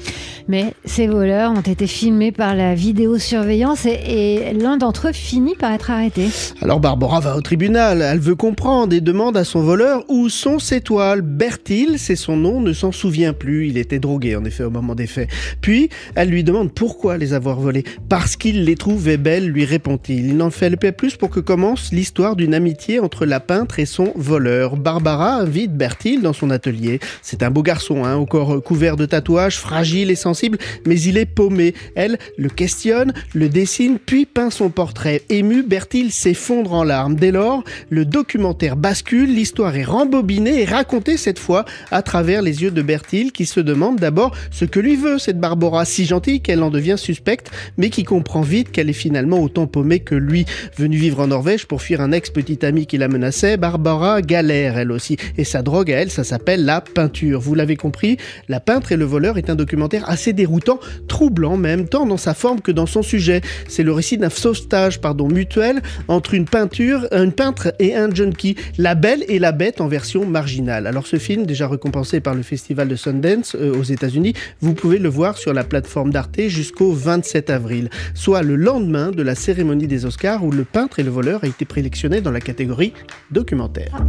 Mais 0.49 0.73
ces 0.87 1.07
voleurs 1.07 1.53
ont 1.53 1.61
été 1.61 1.87
filmés 1.87 2.33
par 2.33 2.55
la 2.55 2.75
vidéosurveillance 2.75 3.85
et, 3.85 4.55
l'un 4.55 4.79
d'entre 4.79 5.09
eux 5.09 5.13
finit 5.13 5.55
par 5.55 5.73
être 5.73 5.91
arrêté. 5.91 6.29
Alors 6.63 6.81
Barbara 6.81 7.21
va 7.21 7.37
au 7.37 7.43
tribunal, 7.43 8.01
elle 8.01 8.19
veut 8.19 8.35
comprendre 8.35 8.95
et 8.95 9.03
demande 9.03 9.37
à 9.37 9.45
son 9.45 9.61
voleur 9.61 10.05
où 10.09 10.31
sont 10.31 10.48
ses 10.59 10.81
toiles. 10.81 11.21
Bertil, 11.21 11.99
c'est 11.99 12.17
son 12.17 12.37
nom, 12.37 12.63
ne 12.63 12.73
s'en 12.73 12.93
souvient 12.93 13.35
plus. 13.35 13.69
Il 13.69 13.77
était 13.77 13.99
drogué, 13.99 14.37
en 14.37 14.45
effet, 14.47 14.65
au 14.65 14.71
moment 14.71 14.95
des 14.95 15.07
faits. 15.07 15.29
Puis, 15.61 15.91
elle 16.15 16.31
lui 16.31 16.45
demande 16.45 16.73
pourquoi 16.73 17.19
les 17.19 17.35
avoir 17.35 17.61
volées. 17.61 17.85
Parce 18.09 18.37
qu'il 18.37 18.65
les 18.65 18.75
trouvait 18.75 19.19
belles, 19.19 19.49
lui 19.49 19.67
répond-il. 19.67 20.29
Il 20.29 20.37
n'en 20.39 20.49
fait 20.49 20.75
pas 20.77 20.93
plus 20.93 21.17
pour 21.17 21.29
que 21.29 21.41
commence 21.41 21.93
l'histoire 21.93 22.37
d'une 22.37 22.55
amitié 22.55 23.01
entre 23.01 23.27
la 23.27 23.41
peintre 23.41 23.79
et 23.79 23.85
son 23.85 24.13
voleur. 24.17 24.77
Barbara 24.77 25.35
invite 25.35 25.77
Bertil 25.77 26.23
dans 26.23 26.33
son 26.33 26.51
atelier. 26.51 27.01
C'est 27.21 27.43
un 27.43 27.51
beau 27.51 27.63
garçon, 27.63 28.05
hein, 28.05 28.17
au 28.17 28.25
corps 28.25 28.63
couvert 28.63 28.97
de 28.97 29.05
tatouages, 29.05 29.59
fragile 29.59 30.11
et 30.11 30.17
sensible, 30.17 30.59
mais 30.87 31.01
il 31.01 31.19
est 31.19 31.27
paumé. 31.27 31.75
Elle 31.95 32.19
le 32.37 32.49
questionne, 32.49 33.13
le 33.35 33.49
dessine, 33.49 33.99
puis 33.99 34.25
peint 34.25 34.51
son 34.51 34.71
portrait. 34.71 35.23
Ému, 35.29 35.63
Bertil 35.63 36.13
s'effondre 36.13 36.73
en 36.73 36.85
larmes. 36.85 37.17
Dès 37.17 37.33
lors, 37.33 37.65
le 37.91 38.05
documentaire 38.05 38.77
bascule, 38.77 39.35
l'histoire 39.35 39.77
est 39.77 39.85
rembobinée 39.85 40.38
et 40.47 40.65
raconter 40.65 41.17
cette 41.17 41.39
fois 41.39 41.65
à 41.91 42.03
travers 42.03 42.43
les 42.43 42.63
yeux 42.63 42.71
de 42.71 42.83
Bertil 42.83 43.33
qui 43.33 43.47
se 43.47 43.61
demande 43.61 43.99
d'abord 43.99 44.35
ce 44.51 44.65
que 44.65 44.79
lui 44.79 44.97
veut 44.97 45.19
cette 45.19 45.41
Barbara 45.41 45.85
si 45.85 46.05
gentille 46.05 46.41
qu'elle 46.41 46.63
en 46.63 46.71
devient 46.71 46.97
suspecte 46.97 47.51
mais 47.77 47.91
qui 47.91 48.05
comprend 48.05 48.43
vite 48.43 48.71
qu'elle 48.71 48.91
est 48.91 48.93
finalement 48.93 49.41
autant 49.41 49.67
paumée 49.67 50.01
que 50.01 50.15
lui. 50.15 50.47
Venue 50.77 50.97
vivre 50.97 51.21
en 51.21 51.29
Norvège 51.29 51.67
pour 51.67 51.83
fuir 51.83 52.01
un 52.01 52.13
ex-petit 52.13 52.65
ami 52.65 52.87
qui 52.87 52.99
la 52.99 53.09
menaçait, 53.09 53.57
Barbara 53.57 54.23
galère 54.23 54.79
elle 54.79 54.93
aussi 54.93 55.17
et 55.37 55.45
sa 55.45 55.63
drogue 55.63 55.91
à 55.91 55.97
elle 55.97 56.11
ça 56.11 56.25
s'appelle 56.25 56.65
la 56.65 56.81
peinture. 56.81 57.41
Vous 57.41 57.55
l'avez 57.55 57.77
compris, 57.77 58.17
La 58.49 58.61
peintre 58.61 58.93
et 58.93 58.97
le 58.97 59.05
voleur 59.05 59.39
est 59.39 59.51
un 59.51 59.55
documentaire 59.55 60.09
assez 60.09 60.33
déroutant, 60.33 60.79
troublant 61.09 61.57
même, 61.57 61.89
tant 61.89 62.07
dans 62.07 62.17
sa 62.17 62.35
forme 62.35 62.61
que 62.61 62.73
dans 62.73 62.87
son 62.87 63.03
sujet. 63.03 63.41
C'est 63.69 63.83
le 63.83 63.93
récit 63.93 64.19
d'un 64.19 64.31
sauvetage 64.31 65.01
pardon, 65.01 65.29
mutuel 65.29 65.83
entre 66.07 66.35
une 66.35 66.45
peinture, 66.45 67.07
une 67.13 67.33
peintre 67.33 67.73
et 67.79 67.95
un 67.95 68.15
junkie, 68.15 68.57
La 68.77 68.95
Belle 68.95 69.25
et 69.29 69.39
la 69.39 69.53
Bête 69.53 69.81
en 69.81 69.89
version 69.89 70.27
marginale. 70.29 70.87
Alors 70.87 71.07
ce 71.07 71.17
film, 71.17 71.47
déjà 71.47 71.69
récompensé 71.69 72.21
par 72.21 72.35
le 72.35 72.43
festival 72.43 72.89
de 72.89 72.97
Sundance 72.97 73.55
euh, 73.55 73.75
aux 73.75 73.83
États-Unis, 73.83 74.35
vous 74.61 74.75
pouvez 74.75 74.99
le 74.99 75.09
voir 75.09 75.39
sur 75.39 75.53
la 75.53 75.65
plateforme 75.65 76.11
d'Arte 76.11 76.49
jusqu'au 76.49 76.93
27 76.93 77.51
avril, 77.51 77.91
soit 78.15 78.43
le 78.43 78.57
lendemain 78.57 79.11
de 79.11 79.23
la 79.23 79.35
cérémonie 79.35 79.87
des 79.87 80.07
Oscars 80.07 80.45
où 80.45 80.51
le 80.51 80.65
peintre 80.65 80.99
et 80.99 81.03
le 81.03 81.11
voleur 81.11 81.43
a 81.43 81.47
été 81.47 81.65
prélectionné 81.65 82.21
dans 82.21 82.31
la 82.31 82.41
catégorie 82.41 82.93
documentaire. 83.31 84.05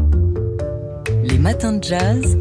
Les 1.24 1.38
matins 1.38 1.74
de 1.74 1.84
jazz. 1.84 2.38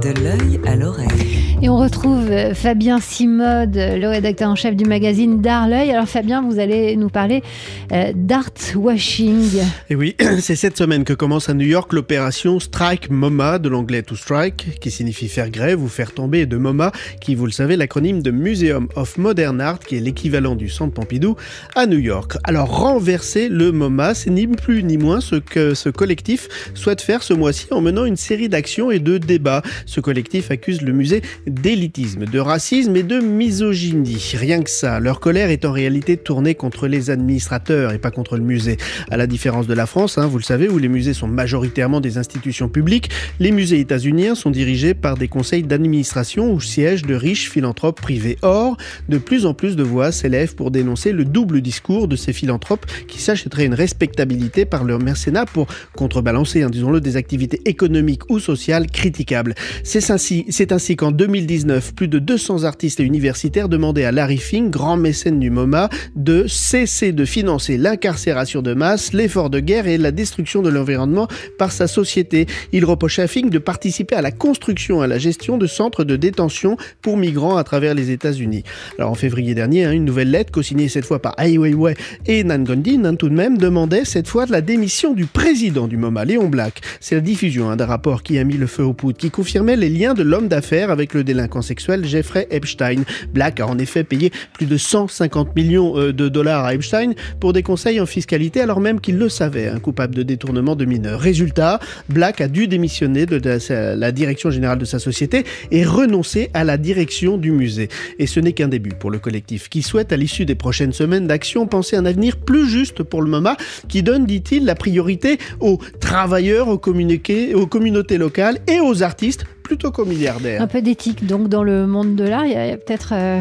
De 0.00 0.22
l'œil 0.22 0.60
à 0.66 0.76
l'oreille. 0.76 1.43
Et 1.64 1.70
on 1.70 1.78
retrouve 1.78 2.30
euh, 2.30 2.52
Fabien 2.52 3.00
Simode, 3.00 3.74
le 3.74 4.06
rédacteur 4.06 4.50
en 4.50 4.54
chef 4.54 4.76
du 4.76 4.84
magazine 4.84 5.40
D'Art 5.40 5.66
L'œil. 5.66 5.90
Alors 5.92 6.06
Fabien, 6.06 6.42
vous 6.42 6.58
allez 6.58 6.94
nous 6.94 7.08
parler 7.08 7.42
euh, 7.90 8.12
d'art 8.14 8.50
washing. 8.74 9.62
Et 9.88 9.94
oui, 9.94 10.14
c'est 10.40 10.56
cette 10.56 10.76
semaine 10.76 11.04
que 11.04 11.14
commence 11.14 11.48
à 11.48 11.54
New 11.54 11.64
York 11.64 11.94
l'opération 11.94 12.60
Strike 12.60 13.08
MoMA, 13.08 13.58
de 13.58 13.70
l'anglais 13.70 14.02
to 14.02 14.14
strike, 14.14 14.78
qui 14.78 14.90
signifie 14.90 15.26
faire 15.26 15.48
grève 15.48 15.82
ou 15.82 15.88
faire 15.88 16.12
tomber, 16.12 16.44
de 16.44 16.58
MoMA, 16.58 16.92
qui, 17.22 17.34
vous 17.34 17.46
le 17.46 17.52
savez, 17.52 17.76
l'acronyme 17.78 18.20
de 18.20 18.30
Museum 18.30 18.88
of 18.94 19.16
Modern 19.16 19.58
Art, 19.62 19.78
qui 19.78 19.96
est 19.96 20.00
l'équivalent 20.00 20.56
du 20.56 20.68
Centre 20.68 20.92
Pompidou 20.92 21.34
à 21.74 21.86
New 21.86 21.96
York. 21.98 22.36
Alors 22.44 22.78
renverser 22.78 23.48
le 23.48 23.72
MoMA, 23.72 24.12
c'est 24.12 24.28
ni 24.28 24.46
plus 24.46 24.84
ni 24.84 24.98
moins 24.98 25.22
ce 25.22 25.36
que 25.36 25.72
ce 25.72 25.88
collectif 25.88 26.46
souhaite 26.74 27.00
faire 27.00 27.22
ce 27.22 27.32
mois-ci 27.32 27.68
en 27.70 27.80
menant 27.80 28.04
une 28.04 28.16
série 28.16 28.50
d'actions 28.50 28.90
et 28.90 28.98
de 28.98 29.16
débats. 29.16 29.62
Ce 29.86 30.00
collectif 30.00 30.50
accuse 30.50 30.82
le 30.82 30.92
musée 30.92 31.22
d'élitisme, 31.54 32.24
de 32.26 32.38
racisme 32.38 32.96
et 32.96 33.02
de 33.02 33.20
misogynie. 33.20 34.32
Rien 34.34 34.62
que 34.62 34.70
ça. 34.70 35.00
Leur 35.00 35.20
colère 35.20 35.50
est 35.50 35.64
en 35.64 35.72
réalité 35.72 36.16
tournée 36.16 36.54
contre 36.54 36.88
les 36.88 37.10
administrateurs 37.10 37.92
et 37.92 37.98
pas 37.98 38.10
contre 38.10 38.36
le 38.36 38.42
musée. 38.42 38.76
À 39.10 39.16
la 39.16 39.26
différence 39.26 39.66
de 39.66 39.74
la 39.74 39.86
France, 39.86 40.18
hein, 40.18 40.26
vous 40.26 40.38
le 40.38 40.44
savez, 40.44 40.68
où 40.68 40.78
les 40.78 40.88
musées 40.88 41.14
sont 41.14 41.28
majoritairement 41.28 42.00
des 42.00 42.18
institutions 42.18 42.68
publiques, 42.68 43.10
les 43.40 43.52
musées 43.52 43.80
états-uniens 43.80 44.34
sont 44.34 44.50
dirigés 44.50 44.94
par 44.94 45.16
des 45.16 45.28
conseils 45.28 45.62
d'administration 45.62 46.52
où 46.52 46.60
siègent 46.60 47.02
de 47.02 47.14
riches 47.14 47.50
philanthropes 47.50 48.00
privés. 48.00 48.36
Or, 48.42 48.76
de 49.08 49.18
plus 49.18 49.46
en 49.46 49.54
plus 49.54 49.76
de 49.76 49.82
voix 49.82 50.12
s'élèvent 50.12 50.54
pour 50.54 50.70
dénoncer 50.70 51.12
le 51.12 51.24
double 51.24 51.60
discours 51.60 52.08
de 52.08 52.16
ces 52.16 52.32
philanthropes 52.32 52.86
qui 53.08 53.20
s'achèteraient 53.20 53.66
une 53.66 53.74
respectabilité 53.74 54.64
par 54.64 54.84
leur 54.84 54.98
mercénat 54.98 55.46
pour 55.46 55.66
contrebalancer, 55.96 56.62
hein, 56.62 56.70
disons-le, 56.70 57.00
des 57.00 57.16
activités 57.16 57.60
économiques 57.64 58.30
ou 58.30 58.38
sociales 58.38 58.86
critiquables. 58.86 59.54
C'est 59.82 60.10
ainsi, 60.10 60.46
ainsi 60.70 60.96
qu'en 60.96 61.12
2019, 61.34 61.94
plus 61.96 62.06
de 62.06 62.20
200 62.20 62.62
artistes 62.62 63.00
et 63.00 63.02
universitaires 63.02 63.68
demandaient 63.68 64.04
à 64.04 64.12
Larry 64.12 64.38
Fink, 64.38 64.70
grand 64.70 64.96
mécène 64.96 65.40
du 65.40 65.50
MoMA, 65.50 65.88
de 66.14 66.46
cesser 66.46 67.10
de 67.10 67.24
financer 67.24 67.76
l'incarcération 67.76 68.62
de 68.62 68.72
masse, 68.72 69.12
l'effort 69.12 69.50
de 69.50 69.58
guerre 69.58 69.88
et 69.88 69.98
la 69.98 70.12
destruction 70.12 70.62
de 70.62 70.70
l'environnement 70.70 71.26
par 71.58 71.72
sa 71.72 71.88
société. 71.88 72.46
Il 72.70 72.84
reprochait 72.84 73.22
à 73.22 73.26
Fink 73.26 73.50
de 73.50 73.58
participer 73.58 74.14
à 74.14 74.22
la 74.22 74.30
construction 74.30 75.02
et 75.02 75.06
à 75.06 75.08
la 75.08 75.18
gestion 75.18 75.58
de 75.58 75.66
centres 75.66 76.04
de 76.04 76.14
détention 76.14 76.76
pour 77.02 77.16
migrants 77.16 77.56
à 77.56 77.64
travers 77.64 77.94
les 77.94 78.12
États-Unis. 78.12 78.62
Alors 78.98 79.10
en 79.10 79.16
février 79.16 79.56
dernier, 79.56 79.86
hein, 79.86 79.90
une 79.90 80.04
nouvelle 80.04 80.30
lettre, 80.30 80.52
co-signée 80.52 80.88
cette 80.88 81.04
fois 81.04 81.20
par 81.20 81.34
Ai 81.40 81.58
Weiwei 81.58 81.96
et 82.26 82.44
Nan 82.44 82.62
Gondin, 82.62 83.16
tout 83.16 83.28
de 83.28 83.34
même, 83.34 83.58
demandait 83.58 84.04
cette 84.04 84.28
fois 84.28 84.46
la 84.46 84.60
démission 84.60 85.14
du 85.14 85.26
président 85.26 85.88
du 85.88 85.96
MoMA, 85.96 86.26
Léon 86.26 86.48
Black. 86.48 86.80
C'est 87.00 87.16
la 87.16 87.20
diffusion 87.20 87.70
hein, 87.70 87.76
d'un 87.76 87.86
rapport 87.86 88.22
qui 88.22 88.38
a 88.38 88.44
mis 88.44 88.56
le 88.56 88.68
feu 88.68 88.84
aux 88.84 88.92
poudres, 88.92 89.18
qui 89.18 89.32
confirmait 89.32 89.74
les 89.74 89.88
liens 89.88 90.14
de 90.14 90.22
l'homme 90.22 90.46
d'affaires 90.46 90.92
avec 90.92 91.12
le 91.12 91.23
délinquant 91.24 91.62
sexuel 91.62 92.04
Jeffrey 92.04 92.46
Epstein. 92.50 93.02
Black 93.32 93.60
a 93.60 93.66
en 93.66 93.78
effet 93.78 94.04
payé 94.04 94.30
plus 94.52 94.66
de 94.66 94.76
150 94.76 95.56
millions 95.56 95.98
euh, 95.98 96.12
de 96.12 96.28
dollars 96.28 96.64
à 96.64 96.74
Epstein 96.74 97.12
pour 97.40 97.52
des 97.52 97.62
conseils 97.62 98.00
en 98.00 98.06
fiscalité 98.06 98.60
alors 98.60 98.80
même 98.80 99.00
qu'il 99.00 99.16
le 99.16 99.28
savait, 99.28 99.68
un 99.68 99.80
coupable 99.80 100.14
de 100.14 100.22
détournement 100.22 100.76
de 100.76 100.84
mineurs. 100.84 101.20
Résultat, 101.20 101.80
Black 102.08 102.40
a 102.40 102.48
dû 102.48 102.68
démissionner 102.68 103.26
de 103.26 103.40
la 103.70 104.12
direction 104.12 104.50
générale 104.50 104.78
de 104.78 104.84
sa 104.84 104.98
société 104.98 105.44
et 105.70 105.84
renoncer 105.84 106.50
à 106.54 106.64
la 106.64 106.76
direction 106.76 107.38
du 107.38 107.50
musée. 107.50 107.88
Et 108.18 108.26
ce 108.26 108.40
n'est 108.40 108.52
qu'un 108.52 108.68
début 108.68 108.90
pour 108.90 109.10
le 109.10 109.18
collectif 109.18 109.68
qui 109.68 109.82
souhaite 109.82 110.12
à 110.12 110.16
l'issue 110.16 110.44
des 110.44 110.54
prochaines 110.54 110.92
semaines 110.92 111.26
d'action 111.26 111.66
penser 111.66 111.96
un 111.96 112.06
avenir 112.06 112.36
plus 112.36 112.68
juste 112.68 113.02
pour 113.02 113.22
le 113.22 113.30
MoMA 113.30 113.56
qui 113.88 114.02
donne, 114.02 114.26
dit-il, 114.26 114.64
la 114.64 114.74
priorité 114.74 115.38
aux 115.60 115.78
travailleurs, 116.00 116.68
aux 116.68 116.78
communautés 116.78 118.18
locales 118.18 118.58
et 118.66 118.80
aux 118.80 119.02
artistes 119.02 119.44
plutôt 119.64 119.90
qu'aux 119.90 120.04
milliardaires. 120.04 120.62
Un 120.62 120.66
peu 120.66 120.82
d'éthique 120.82 121.26
donc 121.26 121.48
dans 121.48 121.64
le 121.64 121.86
monde 121.86 122.14
de 122.14 122.24
l'art, 122.24 122.44
il 122.44 122.52
y 122.52 122.54
a, 122.54 122.76
peut-être 122.76 123.12
euh, 123.12 123.40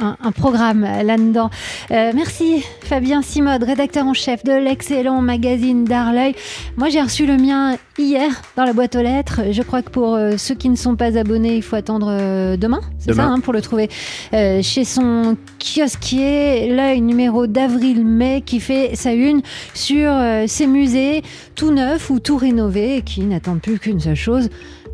un, 0.00 0.16
un, 0.22 0.32
programme 0.32 0.82
là-dedans. 0.82 1.50
Euh, 1.90 2.12
merci 2.14 2.64
Fabien 2.82 3.22
Simode, 3.22 3.64
rédacteur 3.64 4.06
en 4.06 4.14
chef 4.14 4.44
de 4.44 4.52
l'excellent 4.52 5.20
magazine 5.20 5.84
d'Arleuil. 5.84 6.34
Moi 6.76 6.88
j'ai 6.90 7.02
reçu 7.02 7.26
le 7.26 7.36
mien 7.36 7.76
hier 7.98 8.30
dans 8.56 8.64
la 8.64 8.72
boîte 8.72 8.94
aux 8.94 9.02
lettres. 9.02 9.40
Je 9.50 9.62
crois 9.62 9.82
que 9.82 9.90
pour 9.90 10.14
euh, 10.14 10.36
ceux 10.38 10.54
qui 10.54 10.68
ne 10.68 10.76
sont 10.76 10.94
pas 10.94 11.18
abonnés, 11.18 11.56
il 11.56 11.62
faut 11.62 11.76
attendre 11.76 12.56
demain, 12.56 12.80
c'est 12.98 13.12
ça, 13.12 13.24
hein, 13.24 13.40
pour 13.40 13.52
le 13.52 13.60
trouver 13.60 13.90
chez 14.30 14.84
son 14.84 15.36
kiosquier, 15.58 16.72
l'œil 16.72 17.00
numéro 17.00 17.48
d'avril-mai 17.48 18.42
qui 18.46 18.60
fait 18.60 18.94
sa 18.94 19.12
une 19.12 19.42
sur 19.74 20.12
ces 20.46 20.68
musées 20.68 21.22
tout 21.56 21.72
neufs 21.72 22.10
ou 22.10 22.20
tout 22.20 22.36
rénovés 22.36 22.98
et 22.98 23.02
qui 23.02 23.22
n'attendent 23.22 23.60
plus 23.60 23.80
qu'une 23.80 23.98
seule 23.98 24.14
chose 24.14 24.50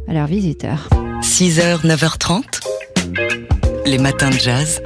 à 0.08 0.12
leurs 0.12 0.26
visiteurs. 0.26 0.88
6h, 1.22 1.86
9h30, 1.86 2.42
les 3.86 3.98
matins 3.98 4.30
de 4.30 4.34
jazz. 4.34 4.82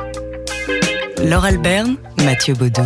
Laure 1.23 1.45
Alberne, 1.45 1.97
Mathieu 2.25 2.55
Baudou. 2.55 2.83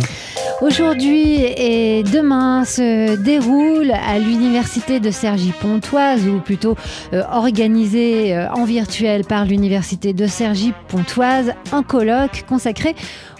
Aujourd'hui 0.61 1.43
et 1.43 2.03
demain 2.03 2.65
se 2.65 3.15
déroule 3.15 3.91
à 3.91 4.19
l'université 4.19 4.99
de 4.99 5.09
Cergy-Pontoise, 5.09 6.27
ou 6.27 6.39
plutôt 6.39 6.75
euh, 7.13 7.23
organisé 7.31 8.35
euh, 8.35 8.51
en 8.51 8.65
virtuel 8.65 9.23
par 9.23 9.45
l'université 9.45 10.11
de 10.11 10.27
Cergy-Pontoise, 10.27 11.53
un 11.71 11.81
colloque 11.81 12.43
consacré 12.45 12.93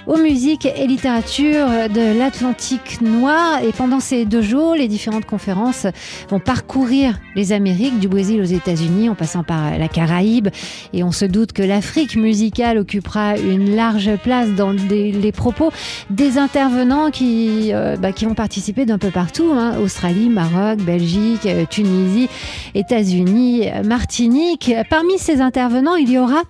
aux 0.10 0.18
musiques 0.18 0.66
et 0.66 0.88
littératures 0.88 1.68
de 1.94 2.18
l'Atlantique 2.18 3.00
noir. 3.00 3.60
Et 3.64 3.72
pendant 3.72 4.00
ces 4.00 4.26
deux 4.26 4.42
jours, 4.42 4.74
les 4.74 4.88
différentes 4.88 5.26
conférences 5.26 5.86
vont 6.30 6.40
parcourir 6.40 7.20
les 7.36 7.52
Amériques, 7.52 8.00
du 8.00 8.08
Brésil 8.08 8.42
aux 8.42 8.46
États-Unis, 8.46 9.08
en 9.08 9.14
passant 9.14 9.44
par 9.44 9.78
la 9.78 9.88
Caraïbe. 9.88 10.48
Et 10.94 11.04
on 11.04 11.12
se 11.12 11.26
doute 11.26 11.54
que 11.54 11.62
l'Afrique 11.62 12.16
musicale 12.16 12.80
occupera 12.80 13.38
une 13.38 13.76
large 13.76 14.10
place 14.24 14.50
dans 14.50 14.72
les 14.72 15.32
propos 15.32 15.72
des 16.10 16.40
intervenants 16.40 17.12
qui, 17.12 17.70
euh, 17.72 17.96
bah, 17.96 18.12
qui 18.12 18.26
vont 18.26 18.34
participer 18.34 18.86
d'un 18.86 18.98
peu 18.98 19.12
partout. 19.12 19.52
Hein. 19.54 19.76
Australie, 19.80 20.30
Maroc, 20.30 20.80
Belgique, 20.80 21.46
euh, 21.46 21.66
Tunisie, 21.70 22.30
États-Unis, 22.74 23.68
Martinique. 23.86 24.74
Parmi 24.90 25.20
ces 25.20 25.40
intervenants, 25.40 25.96
il 25.96 26.10
y 26.10 26.18
aura 26.18 26.42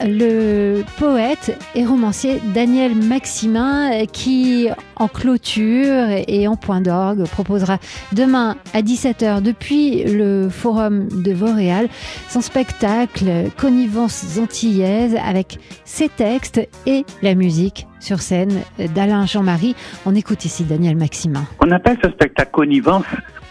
le 0.00 0.82
poète 0.98 1.58
et 1.74 1.84
romancier 1.84 2.40
Daniel 2.54 2.75
Maximin 2.76 4.04
qui, 4.12 4.68
en 4.96 5.08
clôture 5.08 6.04
et 6.28 6.46
en 6.46 6.56
point 6.56 6.82
d'orgue, 6.82 7.24
proposera 7.24 7.78
demain 8.12 8.56
à 8.74 8.82
17h 8.82 9.40
depuis 9.40 10.04
le 10.04 10.50
Forum 10.50 11.08
de 11.08 11.32
Vauréal 11.32 11.88
son 12.28 12.42
spectacle 12.42 13.50
Connivence 13.56 14.38
antillaise 14.38 15.16
avec 15.26 15.58
ses 15.84 16.10
textes 16.10 16.68
et 16.86 17.04
la 17.22 17.34
musique 17.34 17.86
sur 17.98 18.20
scène 18.20 18.60
d'Alain 18.94 19.24
Jean-Marie. 19.24 19.74
On 20.04 20.14
écoute 20.14 20.44
ici 20.44 20.64
Daniel 20.64 20.96
Maximin. 20.96 21.44
On 21.60 21.70
appelle 21.70 21.96
ce 22.04 22.10
spectacle 22.10 22.50
Connivence 22.50 23.06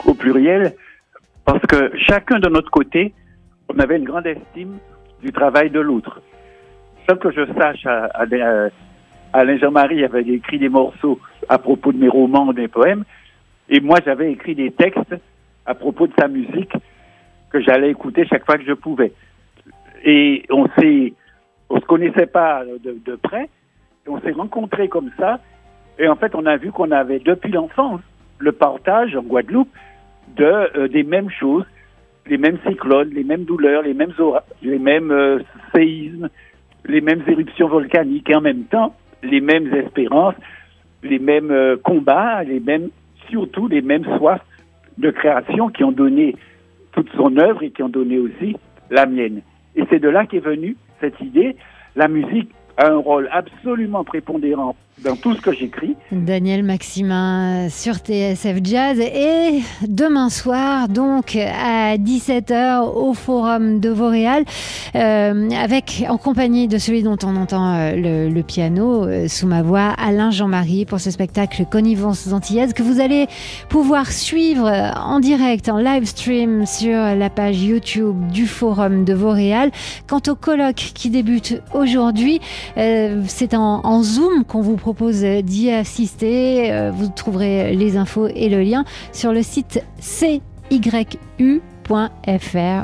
au 0.06 0.14
pluriel 0.14 0.76
parce 1.46 1.66
que 1.66 1.92
chacun 1.98 2.38
de 2.38 2.50
notre 2.50 2.70
côté, 2.70 3.14
on 3.70 3.80
avait 3.80 3.98
une 3.98 4.06
grande 4.06 4.28
estime 4.28 4.78
du 5.24 5.32
travail 5.32 5.72
de 5.72 5.80
l'autre. 5.80 6.22
Sans 7.10 7.18
que 7.18 7.32
je 7.32 7.46
sache, 7.58 7.86
Alain 9.36 9.58
Jean-Marie 9.58 10.02
avait 10.06 10.22
écrit 10.22 10.60
des 10.60 10.70
morceaux 10.70 11.20
à 11.50 11.58
propos 11.58 11.92
de 11.92 11.98
mes 11.98 12.08
romans, 12.08 12.54
des 12.54 12.70
poèmes, 12.70 13.04
et 13.68 13.82
moi 13.82 13.98
j'avais 14.06 14.32
écrit 14.32 14.56
des 14.56 14.72
textes 14.72 15.14
à 15.66 15.76
propos 15.76 16.08
de 16.08 16.14
sa 16.18 16.30
musique 16.30 16.72
que 17.50 17.60
j'allais 17.60 17.90
écouter 17.90 18.26
chaque 18.26 18.46
fois 18.46 18.58
que 18.58 18.64
je 18.64 18.72
pouvais. 18.72 19.12
Et 20.06 20.44
on 20.50 20.68
s'est, 20.80 21.14
on 21.70 21.82
se 21.82 21.86
connaissait 21.86 22.28
pas 22.28 22.64
de, 22.82 23.16
près, 23.18 23.50
on 24.08 24.22
s'est 24.22 24.32
rencontrés 24.32 24.88
comme 24.88 25.12
ça, 25.20 25.42
et 26.00 26.08
en 26.08 26.16
fait 26.16 26.34
on 26.34 26.46
a 26.46 26.56
vu 26.56 26.72
qu'on 26.72 26.92
avait 26.92 27.20
depuis 27.20 27.52
l'enfance 27.52 28.00
le 28.38 28.54
partage 28.54 29.18
en 29.18 29.24
Guadeloupe 29.24 29.70
de 30.38 30.46
euh, 30.46 30.88
des 30.88 31.04
mêmes 31.04 31.30
choses, 31.30 31.66
les 32.26 32.38
mêmes 32.38 32.60
cyclones, 32.66 33.10
les 33.10 33.26
mêmes 33.26 33.44
douleurs, 33.44 33.82
les 33.82 33.94
mêmes 33.94 35.12
euh, 35.12 35.40
séismes, 35.74 36.30
les 36.86 37.02
mêmes 37.02 37.24
éruptions 37.28 37.68
volcaniques 37.68 38.32
en 38.34 38.40
même 38.40 38.64
temps 38.64 38.96
les 39.26 39.42
mêmes 39.42 39.74
espérances, 39.74 40.36
les 41.04 41.20
mêmes 41.20 41.52
euh, 41.52 41.78
combats, 41.78 42.44
les 42.44 42.60
mêmes 42.60 42.90
surtout 43.30 43.68
les 43.68 43.82
mêmes 43.82 44.06
soifs 44.18 44.46
de 44.98 45.10
création 45.12 45.70
qui 45.70 45.84
ont 45.84 45.92
donné 45.92 46.36
toute 46.94 47.10
son 47.16 47.38
œuvre 47.38 47.64
et 47.64 47.72
qui 47.72 47.84
ont 47.84 47.90
donné 47.90 48.18
aussi 48.20 48.56
la 48.90 49.06
mienne. 49.06 49.42
Et 49.76 49.84
c'est 49.90 50.00
de 50.00 50.10
là 50.10 50.26
qu'est 50.26 50.40
venue 50.40 50.78
cette 51.02 51.20
idée. 51.20 51.56
La 51.96 52.08
musique 52.08 52.52
a 52.78 52.92
un 52.92 52.98
rôle 52.98 53.28
absolument 53.32 54.04
prépondérant 54.04 54.76
dans 55.04 55.16
tout 55.18 55.36
ce 55.36 55.42
que 55.42 55.52
j'écris. 55.52 55.96
Daniel 56.12 56.64
Maximin 56.64 57.68
sur 57.70 57.96
TSF 57.96 58.60
Jazz 58.64 59.00
et 59.00 59.62
demain 59.86 60.30
soir 60.30 60.88
donc 60.88 61.36
à 61.36 61.98
17h 61.98 62.94
au 62.96 63.14
Forum 63.14 63.82
de 63.82 63.90
Vauréal 63.90 64.46
euh, 64.96 65.50
avec 65.52 66.06
en 66.08 66.18
compagnie 66.18 66.70
de 66.70 66.78
celui 66.78 67.04
dont 67.04 67.18
on 67.24 67.36
entend 67.36 67.76
euh, 67.76 68.30
le, 68.30 68.42
piano 68.44 69.06
euh, 69.06 69.28
sous 69.28 69.48
ma 69.48 69.64
voix 69.64 69.94
Alain 69.98 70.32
Jean-Marie 70.32 70.86
pour 70.86 71.02
ce 71.02 71.12
spectacle 71.12 71.66
Connivence 71.70 72.32
antillaise 72.32 72.74
que 72.74 72.84
vous 72.84 73.02
allez 73.02 73.28
pouvoir 73.68 74.12
suivre 74.12 74.70
en 74.96 75.20
direct 75.20 75.68
en 75.68 75.78
live 75.78 76.06
stream 76.06 76.66
sur 76.66 76.96
la 76.96 77.30
page 77.30 77.62
YouTube 77.62 78.16
du 78.32 78.48
Forum 78.48 79.04
de 79.04 79.14
Vauréal. 79.14 79.72
Quant 80.08 80.22
au 80.30 80.36
colloque 80.36 80.76
qui 80.76 81.10
débute 81.10 81.62
aujourd'hui, 81.74 82.40
c'est 82.76 83.54
en, 83.54 83.82
en 83.84 84.04
Zoom 84.04 84.46
qu'on 84.46 84.62
vous 84.62 84.78
propose 84.86 85.24
d'y 85.24 85.72
assister. 85.72 86.72
Euh, 86.72 86.92
vous 86.92 87.08
trouverez 87.08 87.76
les 87.76 87.98
infos 87.98 88.28
et 88.28 88.50
le 88.50 88.62
lien 88.62 88.86
sur 89.14 89.34
le 89.34 89.42
site 89.42 89.84
cyu.fr. 90.00 90.40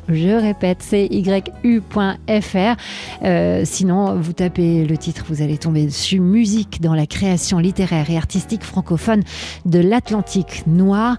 Je 0.10 0.42
répète, 0.42 0.82
cyu.fr. 0.82 2.76
Euh, 3.24 3.62
sinon, 3.66 4.16
vous 4.16 4.34
tapez 4.34 4.84
le 4.84 4.98
titre, 4.98 5.26
vous 5.30 5.44
allez 5.44 5.60
tomber 5.60 5.86
dessus. 5.86 6.20
Musique 6.20 6.82
dans 6.82 6.96
la 6.96 7.06
création 7.06 7.60
littéraire 7.60 8.10
et 8.10 8.18
artistique 8.18 8.64
francophone 8.64 9.22
de 9.66 9.78
l'Atlantique 9.78 10.64
noir. 10.66 11.18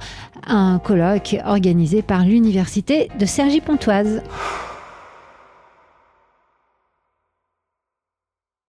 Un 0.48 0.80
colloque 0.80 1.36
organisé 1.44 2.02
par 2.02 2.24
l'Université 2.24 3.08
de 3.20 3.24
Cergy-Pontoise. 3.24 4.20